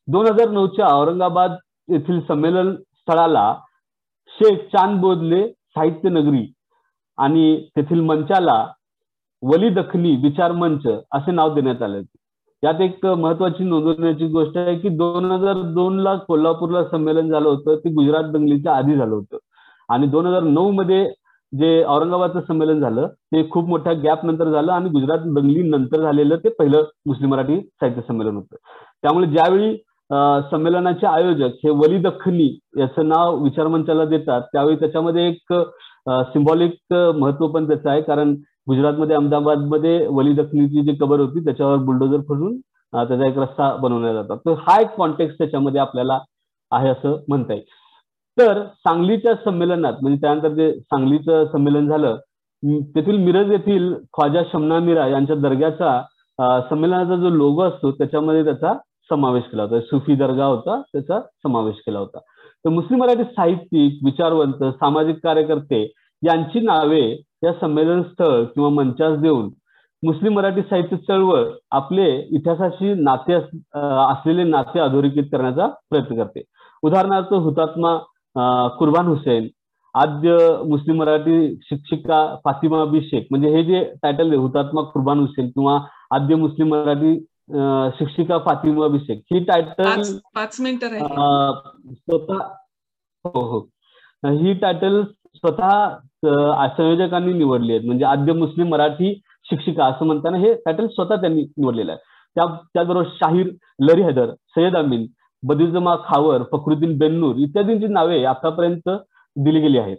दोन 0.08 0.26
हजार 0.26 0.50
नऊच्या 0.50 0.86
औरंगाबाद 0.86 1.52
येथील 1.88 2.20
संमेलन 2.20 2.74
स्थळाला 2.74 3.54
शेख 4.28 4.58
चांद 4.58 5.00
बोधले 5.00 5.48
साहित्य 5.48 6.08
नगरी 6.08 6.52
आणि 7.18 7.56
तेथील 7.76 8.00
मंचाला 8.00 8.64
वली 9.42 9.68
दखनी 9.68 10.14
विचार 10.22 10.52
मंच 10.52 10.86
असे 10.86 11.32
नाव 11.32 11.54
देण्यात 11.54 11.82
आले 11.82 11.98
यात 12.62 12.80
एक 12.80 13.04
महत्वाची 13.06 13.64
नोंदवण्याची 13.64 14.26
गोष्ट 14.28 14.56
आहे 14.58 14.78
की 14.78 14.88
दोन 14.88 15.24
हजार 15.30 15.60
दोन 15.74 15.98
ला 16.00 16.14
कोल्हापूरला 16.28 16.82
संमेलन 16.84 17.28
झालं 17.30 17.48
होतं 17.48 17.76
ते 17.76 17.90
गुजरात 17.94 18.30
दंगलीच्या 18.32 18.76
आधी 18.76 18.96
झालं 18.96 19.14
होतं. 19.14 19.36
आणि 19.88 20.06
दोन 20.06 20.26
हजार 20.26 20.42
नऊ 20.42 20.70
मध्ये 20.72 21.04
जे 21.52 21.82
औरंगाबादचं 21.84 22.40
संमेलन 22.48 22.80
झालं 22.80 23.06
ते 23.32 23.48
खूप 23.50 23.68
मोठ्या 23.68 23.92
गॅप 24.02 24.24
नंतर 24.24 24.50
झालं 24.50 24.72
आणि 24.72 24.88
गुजरात 24.90 25.18
दंगली 25.26 25.62
नंतर 25.68 26.00
झालेलं 26.02 26.36
ते 26.44 26.48
पहिलं 26.58 26.84
मुस्लिम 27.06 27.30
मराठी 27.30 27.60
साहित्य 27.60 28.02
संमेलन 28.08 28.36
होतं. 28.36 28.56
त्यामुळे 29.02 29.26
ज्यावेळी 29.26 29.76
संमेलनाचे 30.50 31.06
आयोजक 31.06 31.54
हे 31.64 31.70
वली 31.76 31.98
दख्खनी 32.00 32.48
याचं 32.78 33.08
नाव 33.08 33.36
विचारमंचाला 33.44 34.04
देतात 34.06 34.42
त्यावेळी 34.52 34.76
त्याच्यामध्ये 34.76 35.28
एक 35.28 35.52
सिम्बॉलिक 36.06 36.92
महत्त्व 36.92 37.46
पण 37.52 37.66
त्याचं 37.68 37.90
आहे. 37.90 38.00
कारण 38.02 38.34
गुजरातमध्ये 38.68 39.16
अहमदाबादमध्ये 39.16 40.06
वली 40.10 40.32
दखनीची 40.34 40.82
जी 40.84 40.94
कबर 41.00 41.20
होती 41.20 41.44
त्याच्यावर 41.44 41.76
बुलडोजर 41.84 42.20
फसून 42.28 42.56
त्याचा 42.92 43.26
एक 43.28 43.38
रस्ता 43.38 43.74
बनवला 43.82 44.12
जातात. 44.12 44.36
तर 44.46 44.54
हा 44.68 44.80
एक 44.80 44.94
कॉन्टेक्स्ट 44.96 45.38
त्याच्यामध्ये 45.38 45.80
आपल्याला 45.80 46.18
आहे 46.72 46.88
असं 46.88 47.16
म्हणता 47.28 47.54
येईल. 47.54 47.64
तर 48.38 48.62
सांगलीच्या 48.86 49.34
संमेलनात 49.44 50.02
म्हणजे 50.02 50.20
त्यानंतर 50.20 50.48
जे 50.54 50.72
सांगलीचं 50.80 51.44
संमेलन 51.52 51.88
झालं 51.88 52.16
तेथील 52.94 53.16
मिरज 53.24 53.50
येथील 53.52 53.92
ख्वाजा 54.14 54.42
शमना 54.52 54.78
मिरा 54.80 55.06
यांच्या 55.08 55.36
दर्ग्याचा 55.36 56.00
संमेलनाचा 56.70 57.16
जो 57.16 57.30
लोगो 57.30 57.62
असतो 57.62 57.90
त्याच्यामध्ये 57.90 58.44
त्याचा 58.44 58.72
समावेश 59.10 59.44
केला 59.50 59.62
होता. 59.62 59.80
सुफी 59.80 60.14
दर्गा 60.14 60.44
होता 60.44 60.80
त्याचा 60.82 61.20
समावेश 61.42 61.76
केला 61.86 61.98
होता. 61.98 62.18
तर 62.66 62.70
मुस्लिम 62.70 63.00
मराठी 63.00 63.24
साहित्यिक 63.24 63.98
विचारवंत 64.04 64.62
सामाजिक 64.78 65.16
कार्यकर्ते 65.22 65.82
यांची 66.22 66.60
नावे 66.60 67.02
या 67.44 67.52
संमेलन 67.60 68.02
स्थळ 68.02 68.42
किंवा 68.44 68.68
मंचास 68.68 69.18
देऊन 69.18 69.50
मुस्लिम 70.02 70.32
मराठी 70.34 70.62
साहित्य 70.62 70.96
चळवळ 70.96 71.44
आपले 71.70 72.06
इतिहासाशी 72.30 72.92
नाते 73.02 73.34
असलेले 73.34 74.44
नाते 74.44 74.80
अधोरेखित 74.80 75.24
करण्याचा 75.32 75.66
प्रयत्न 75.90 76.16
करते. 76.16 76.42
उदाहरणार्थ 76.82 77.32
हुतात्मा 77.34 77.96
कुर्बान 78.78 79.06
हुसेन 79.06 79.48
आद्य 79.94 80.36
मुस्लिम 80.68 80.96
मराठी 80.96 81.54
शिक्षिका 81.62 82.18
फातिमा 82.44 82.80
अभिषेक 82.80 83.26
म्हणजे 83.30 83.48
हे 83.48 83.62
जे 83.64 83.84
टायटल 84.02 84.28
आहे 84.28 84.36
हुतात्मा 84.36 84.82
कुर्बान 84.90 85.18
हुसेन 85.18 85.48
किंवा 85.48 85.78
आद्य 86.10 86.34
मुस्लिम 86.34 86.68
मराठी 86.70 87.14
शिक्षिका 87.48 88.38
फातिमा 88.44 88.86
शेख 88.98 89.18
ही 89.32 89.44
टायटल 89.44 90.02
पाच 90.34 90.60
मिनिट 90.60 90.84
स्वतः 90.84 92.38
हो 93.24 93.40
हो. 93.40 93.58
ही 94.24 94.52
टायटल 94.54 95.02
स्वतः 95.36 95.88
संयोजकांनी 96.24 97.32
निवडली 97.32 97.72
आहेत. 97.72 97.84
म्हणजे 97.86 98.04
आद्य 98.04 98.32
मुस्लिम 98.32 98.68
मराठी 98.68 99.12
शिक्षिका 99.50 99.84
असं 99.86 100.06
म्हणताना 100.06 100.38
हे 100.38 100.52
टायटल 100.54 100.86
स्वतः 100.86 101.20
त्यांनी 101.20 101.42
निवडलेलं 101.42 101.92
आहे. 101.92 102.00
त्या 102.36 102.46
त्याचबरोबर 102.74 103.08
शाहीर 103.20 103.50
लरी 103.80 104.02
हैदर 104.02 104.30
सय्यद 104.54 104.76
अमीन 104.76 105.06
बदिजमा 105.42 105.94
खावर 106.06 106.42
फखरुद्दीन 106.52 106.96
बेन्नूर 106.98 107.36
इत्यादींची 107.38 107.86
नावे 107.88 108.22
आतापर्यंत 108.24 108.88
दिली 109.36 109.60
गेली 109.60 109.78
आहेत. 109.78 109.96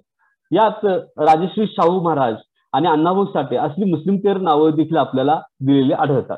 यात 0.52 0.86
राजश्री 1.20 1.66
शाहू 1.68 2.02
महाराज 2.04 2.36
आणि 2.74 2.88
अण्णाभाऊ 2.88 3.26
साठे 3.26 3.56
असली 3.58 3.92
मुस्लिमतेर 3.92 4.38
नावं 4.38 4.76
देखील 4.76 4.98
आपल्याला 4.98 5.40
दिलेली 5.60 5.94
आढळतात. 5.94 6.38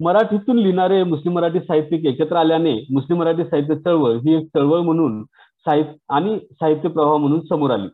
मराठीतून 0.00 0.58
लिहिणारे 0.58 1.02
मुस्लिम 1.04 1.34
मराठी 1.34 1.60
साहित्यिक 1.60 2.04
एकत्र 2.06 2.36
आल्याने 2.36 2.72
मुस्लिम 2.92 3.18
मराठी 3.18 3.44
साहित्य 3.44 3.74
चळवळ 3.76 4.16
ही 4.24 4.34
एक 4.36 4.46
चळवळ 4.54 4.80
म्हणून 4.82 5.22
साहित्य 5.66 5.92
आणि 6.14 6.38
साहित्य 6.52 6.88
प्रवाह 6.88 7.16
म्हणून 7.16 7.40
समोर 7.48 7.70
आली. 7.70 7.88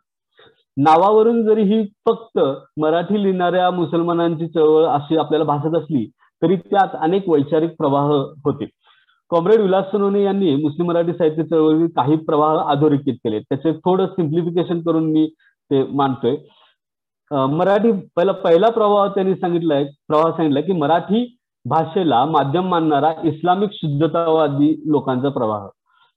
नावावरून 0.77 1.43
जरी 1.45 1.63
ही 1.65 1.83
फक्त 2.07 2.39
मराठी 2.81 3.23
लिहिणाऱ्या 3.23 3.71
मुसलमानांची 3.71 4.47
चळवळ 4.49 4.85
अशी 4.87 5.17
आपल्याला 5.17 5.45
भासत 5.45 5.77
असली 5.77 6.05
तरी 6.43 6.57
त्यात 6.57 6.97
अनेक 7.03 7.29
वैचारिक 7.29 7.71
प्रवाह 7.79 8.11
होते. 8.45 8.67
कॉम्रेड 9.31 9.61
विलास 9.61 9.85
सोनवणे 9.91 10.23
यांनी 10.23 10.55
मुस्लिम 10.57 10.87
मराठी 10.89 11.13
साहित्य 11.13 11.43
चळवळीतील 11.45 11.87
काही 11.97 12.17
प्रवाह 12.27 12.71
अधोरेखित 12.73 13.15
केले 13.25 13.41
त्याचे 13.41 13.73
थोडं 13.85 14.07
सिम्प्लिफिकेशन 14.09 14.81
करून 14.81 15.11
मी 15.13 15.27
ते 15.71 15.83
मानतोय 15.93 16.37
मराठी 17.31 17.91
पहिला 18.17 18.33
पहिला 18.45 18.69
प्रवाह 18.71 19.07
त्यांनी 19.15 19.35
सांगितलाय 19.35 19.85
प्रवाह 20.09 20.31
सांगितलाय 20.37 20.63
की 20.63 20.73
मराठी 20.73 21.25
भाषेला 21.69 22.25
माध्यम 22.25 22.69
मानणारा 22.69 23.13
इस्लामिक 23.29 23.71
शुद्धतावादी 23.75 24.75
लोकांचा 24.91 25.29
प्रवाह. 25.29 25.67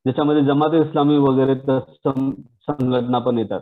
ज्याच्यामध्ये 0.05 0.41
जमात 0.45 0.73
इस्लामी 0.75 1.17
वगैरे 1.17 1.55
संघटना 1.55 3.19
पण 3.19 3.37
येतात. 3.37 3.61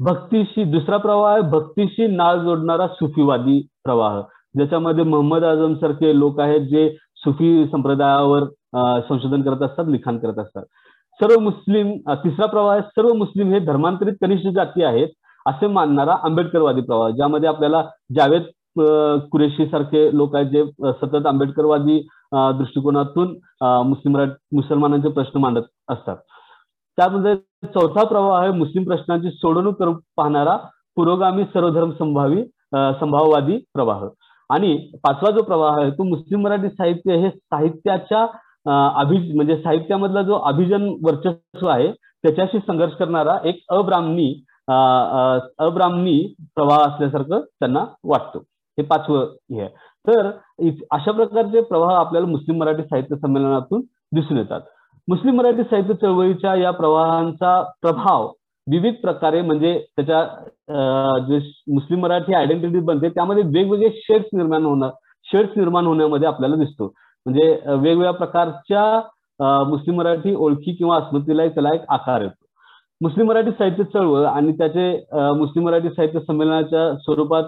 भक्तीशी 0.00 0.64
दुसरा 0.72 0.96
प्रवाह 0.96 1.32
आहे 1.32 1.42
भक्तीशी 1.50 2.06
नाळ 2.16 2.36
जोडणारा 2.44 2.86
सुफीवादी 2.88 3.60
प्रवाह. 3.84 4.20
ज्याच्यामध्ये 4.54 5.04
मोहम्मद 5.04 5.44
आझम 5.44 5.74
सारखे 5.80 6.18
लोक 6.18 6.40
आहेत 6.40 6.68
जे 6.70 6.88
सुफी 7.24 7.66
संप्रदायावर 7.72 8.44
संशोधन 9.08 9.42
करत 9.42 9.62
असतात 9.62 9.88
लिखाण 9.88 10.18
करत 10.18 10.38
असतात. 10.38 10.62
सर्व 11.20 11.40
मुस्लिम 11.40 11.96
तिसरा 12.10 12.46
प्रवाह 12.46 12.72
आहे 12.72 12.82
सर्व 12.96 13.12
मुस्लिम 13.14 13.50
हे 13.52 13.58
धर्मांतरित 13.60 14.14
कनिष्ठ 14.22 14.46
जाती 14.54 14.82
आहेत 14.84 15.08
असे 15.46 15.66
मानणारा 15.66 16.14
आंबेडकरवादी 16.24 16.80
प्रवाह 16.80 17.10
ज्यामध्ये 17.10 17.48
आपल्याला 17.48 17.82
जावेद 18.16 18.42
कुरेशी 18.76 19.66
सारखे 19.66 20.08
लोक 20.16 20.34
आहेत 20.36 20.46
जे 20.50 20.64
सतत 21.00 21.26
आंबेडकरवादी 21.26 21.98
दृष्टिकोनातून 22.58 23.36
मुस्लिम 23.86 24.16
मुसलमानांचे 24.56 25.08
प्रश्न 25.12 25.40
मांडत 25.40 25.62
असतात. 25.92 26.16
त्यामध्ये 26.98 27.34
चौथा 27.74 28.04
प्रवाह 28.08 28.40
आहे 28.40 28.50
मुस्लिम 28.58 28.84
प्रश्नांची 28.84 29.30
सोडवणूक 29.30 29.78
करून 29.78 29.96
पाहणारा 30.16 30.56
पुरोगामी 30.96 31.44
सर्वधर्म 31.54 31.90
संभावी 31.98 32.42
संभाववादी 33.00 33.56
प्रवाह. 33.74 34.06
आणि 34.50 34.76
पाचवा 35.04 35.30
जो 35.30 35.42
प्रवाह 35.42 35.80
आहे 35.80 35.90
तो 35.90 36.02
मुस्लिम 36.04 36.40
मराठी 36.42 36.68
साहित्य 36.68 37.16
हे 37.16 37.30
साहित्याच्या 37.30 38.26
अभि 39.00 39.18
म्हणजे 39.34 39.56
साहित्यामधला 39.56 40.22
जो 40.22 40.38
अभिजन 40.48 40.88
वर्चस्व 41.06 41.66
आहे 41.68 41.90
त्याच्याशी 41.92 42.58
संघर्ष 42.58 42.94
करणारा 42.94 43.36
एक 43.48 43.60
अब्राह्मणी 43.72 44.32
अब्राह्मणी 44.68 46.18
प्रवाह 46.56 46.80
असल्यासारखं 46.86 47.40
त्यांना 47.40 47.84
वाटतं. 48.04 48.38
हे 48.80 48.86
पाचवं 48.88 49.24
हे 49.52 49.60
आहे. 49.60 49.68
तर 50.06 50.30
अशा 50.92 51.12
प्रकारचे 51.12 51.60
प्रवाह 51.60 51.94
आपल्याला 51.96 52.26
मुस्लिम 52.26 52.58
मराठी 52.60 52.82
साहित्य 52.82 53.16
संमेलनातून 53.16 53.80
दिसून 54.14 54.38
येतात. 54.38 54.60
मुस्लिम 55.08 55.36
मराठी 55.36 55.62
साहित्य 55.62 55.94
चळवळीच्या 55.94 56.54
या 56.54 56.70
प्रवाहांचा 56.70 57.60
प्रभाव 57.82 58.28
विविध 58.66 58.94
प्रकारे 59.02 59.40
म्हणजे 59.42 59.78
त्याच्या 59.96 60.24
जे 61.28 61.38
मुस्लिम 61.74 62.00
मराठी 62.00 62.34
आयडेंटिटी 62.34 62.80
बनते 62.80 63.08
त्यामध्ये 63.08 63.42
वेगवेगळे 63.54 63.90
शेड्स 63.94 64.28
निर्माण 64.32 64.64
होणार 64.64 64.90
शेड्स 65.26 65.56
निर्माण 65.56 65.86
होण्यामध्ये 65.86 66.28
आपल्याला 66.28 66.56
दिसतो. 66.56 66.86
म्हणजे 67.26 67.48
वेगवेगळ्या 67.66 68.10
प्रकारच्या 68.12 69.64
मुस्लिम 69.68 69.96
मराठी 69.96 70.34
ओळखी 70.34 70.74
किंवा 70.74 70.96
अस्मृतीला 70.96 71.46
त्याला 71.48 71.74
एक 71.74 71.82
आकार 71.88 72.20
येतो. 72.22 72.46
मुस्लिम 73.00 73.28
मराठी 73.28 73.50
साहित्य 73.50 73.84
चळवळ 73.84 74.24
आणि 74.26 74.52
त्याचे 74.52 74.92
मुस्लिम 75.36 75.64
मराठी 75.64 75.88
साहित्य 75.88 76.20
संमेलनाच्या 76.20 76.92
स्वरूपात 76.98 77.44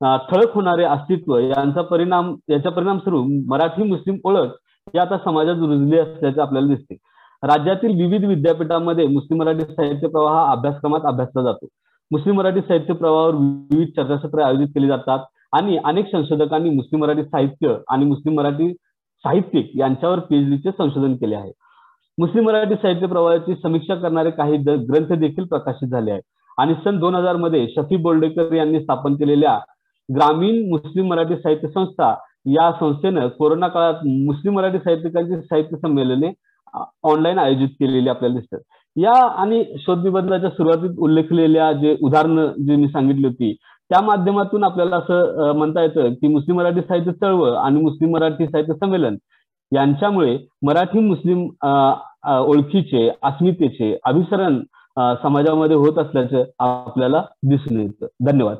ठळक 0.00 0.54
होणारे 0.54 0.84
अस्तित्व 0.84 1.36
यांचा 1.38 1.82
परिणाम 1.82 2.34
याचा 2.50 2.70
परिणाम 2.70 2.98
स्वरूप 2.98 3.26
मराठी 3.48 3.82
मुस्लिम 3.82 4.16
ओळख 4.24 4.50
ही 4.94 4.98
आता 4.98 5.16
समाजात 5.24 5.56
रुजली 5.60 5.98
असल्याचे 5.98 6.40
आपल्याला 6.40 6.68
दिसते. 6.68 6.94
राज्यातील 7.42 7.94
विविध 7.96 8.24
विद्यापीठांमध्ये 8.24 9.06
मुस्लिम 9.06 9.40
मराठी 9.40 9.64
साहित्य 9.64 10.08
प्रवाह 10.08 10.34
हा 10.34 10.50
अभ्यासक्रमात 10.52 11.06
अभ्यासला 11.06 11.42
जातो. 11.42 11.66
मुस्लिम 12.10 12.36
मराठी 12.36 12.60
साहित्य 12.60 12.94
प्रवाहावर 12.94 13.34
विविध 13.34 13.88
चर्चासत्र 13.96 14.42
आयोजित 14.42 14.68
केली 14.74 14.86
जातात 14.86 15.24
आणि 15.52 15.76
अनेक 15.84 16.10
संशोधकांनी 16.12 16.70
मुस्लिम 16.70 17.00
मराठी 17.02 17.22
साहित्य 17.22 17.74
आणि 17.90 18.04
मुस्लिम 18.04 18.36
मराठी 18.36 18.72
साहित्यिक 19.24 19.70
यांच्यावर 19.76 20.18
पीएचडीचे 20.20 20.70
संशोधन 20.70 21.14
केले 21.16 21.34
आहे. 21.34 21.52
मुस्लिम 22.18 22.44
मराठी 22.46 22.74
साहित्य 22.74 23.06
प्रवाहाची 23.06 23.54
समीक्षा 23.62 23.94
करणारे 23.94 24.30
काही 24.30 24.56
ग्रंथ 24.56 25.12
देखील 25.18 25.44
प्रकाशित 25.44 25.88
झाले 25.88 26.10
आहेत. 26.10 26.22
आणि 26.58 26.74
सन 26.84 26.98
दोन 26.98 27.14
हजारमध्ये 27.14 27.66
शफी 27.68 27.96
बोर्डेकर 27.96 28.52
यांनी 28.52 28.80
स्थापन 28.80 29.14
केलेल्या 29.14 29.58
ग्रामीण 30.08 30.68
मुस्लिम 30.70 31.06
मराठी 31.08 31.36
साहित्य 31.36 31.68
संस्था 31.68 32.14
या 32.50 32.70
संस्थेनं 32.80 33.28
कोरोना 33.38 33.68
काळात 33.68 34.04
मुस्लिम 34.06 34.54
मराठी 34.54 34.78
साहित्यिकांची 34.78 35.40
साहित्य 35.40 35.76
संमेलने 35.76 36.32
ऑनलाईन 37.10 37.38
आयोजित 37.38 37.68
केलेली 37.80 38.08
आपल्याला 38.08 38.34
दिसतात. 38.38 38.60
या 38.96 39.12
आणि 39.42 39.62
शोध 39.80 40.04
निबंधाच्या 40.04 40.50
सुरुवातीत 40.50 40.98
उल्लेखलेल्या 40.98 41.72
जे 41.72 41.96
उदाहरणं 42.02 42.52
जे 42.66 42.76
मी 42.76 42.88
सांगितली 42.88 43.26
होती 43.26 43.52
त्या 43.90 44.00
माध्यमातून 44.02 44.64
आपल्याला 44.64 44.96
असं 44.96 45.52
म्हणता 45.56 45.82
येतं 45.82 46.14
की 46.14 46.28
मुस्लिम 46.28 46.56
मराठी 46.56 46.80
साहित्य 46.80 47.12
चळवळ 47.12 47.52
आणि 47.56 47.80
मुस्लिम 47.82 48.10
मराठी 48.12 48.46
साहित्य 48.46 48.74
संमेलन 48.74 49.16
यांच्यामुळे 49.72 50.36
मराठी 50.66 51.00
मुस्लिम 51.00 51.46
ओळखीचे 52.30 53.08
अस्मितेचे 53.22 53.96
अभिसरण 54.04 54.60
समाजामध्ये 55.22 55.76
होत 55.76 55.98
असल्याचं 55.98 56.44
आपल्याला 56.58 57.22
दिसून 57.50 57.80
येतं. 57.80 58.06
धन्यवाद. 58.26 58.56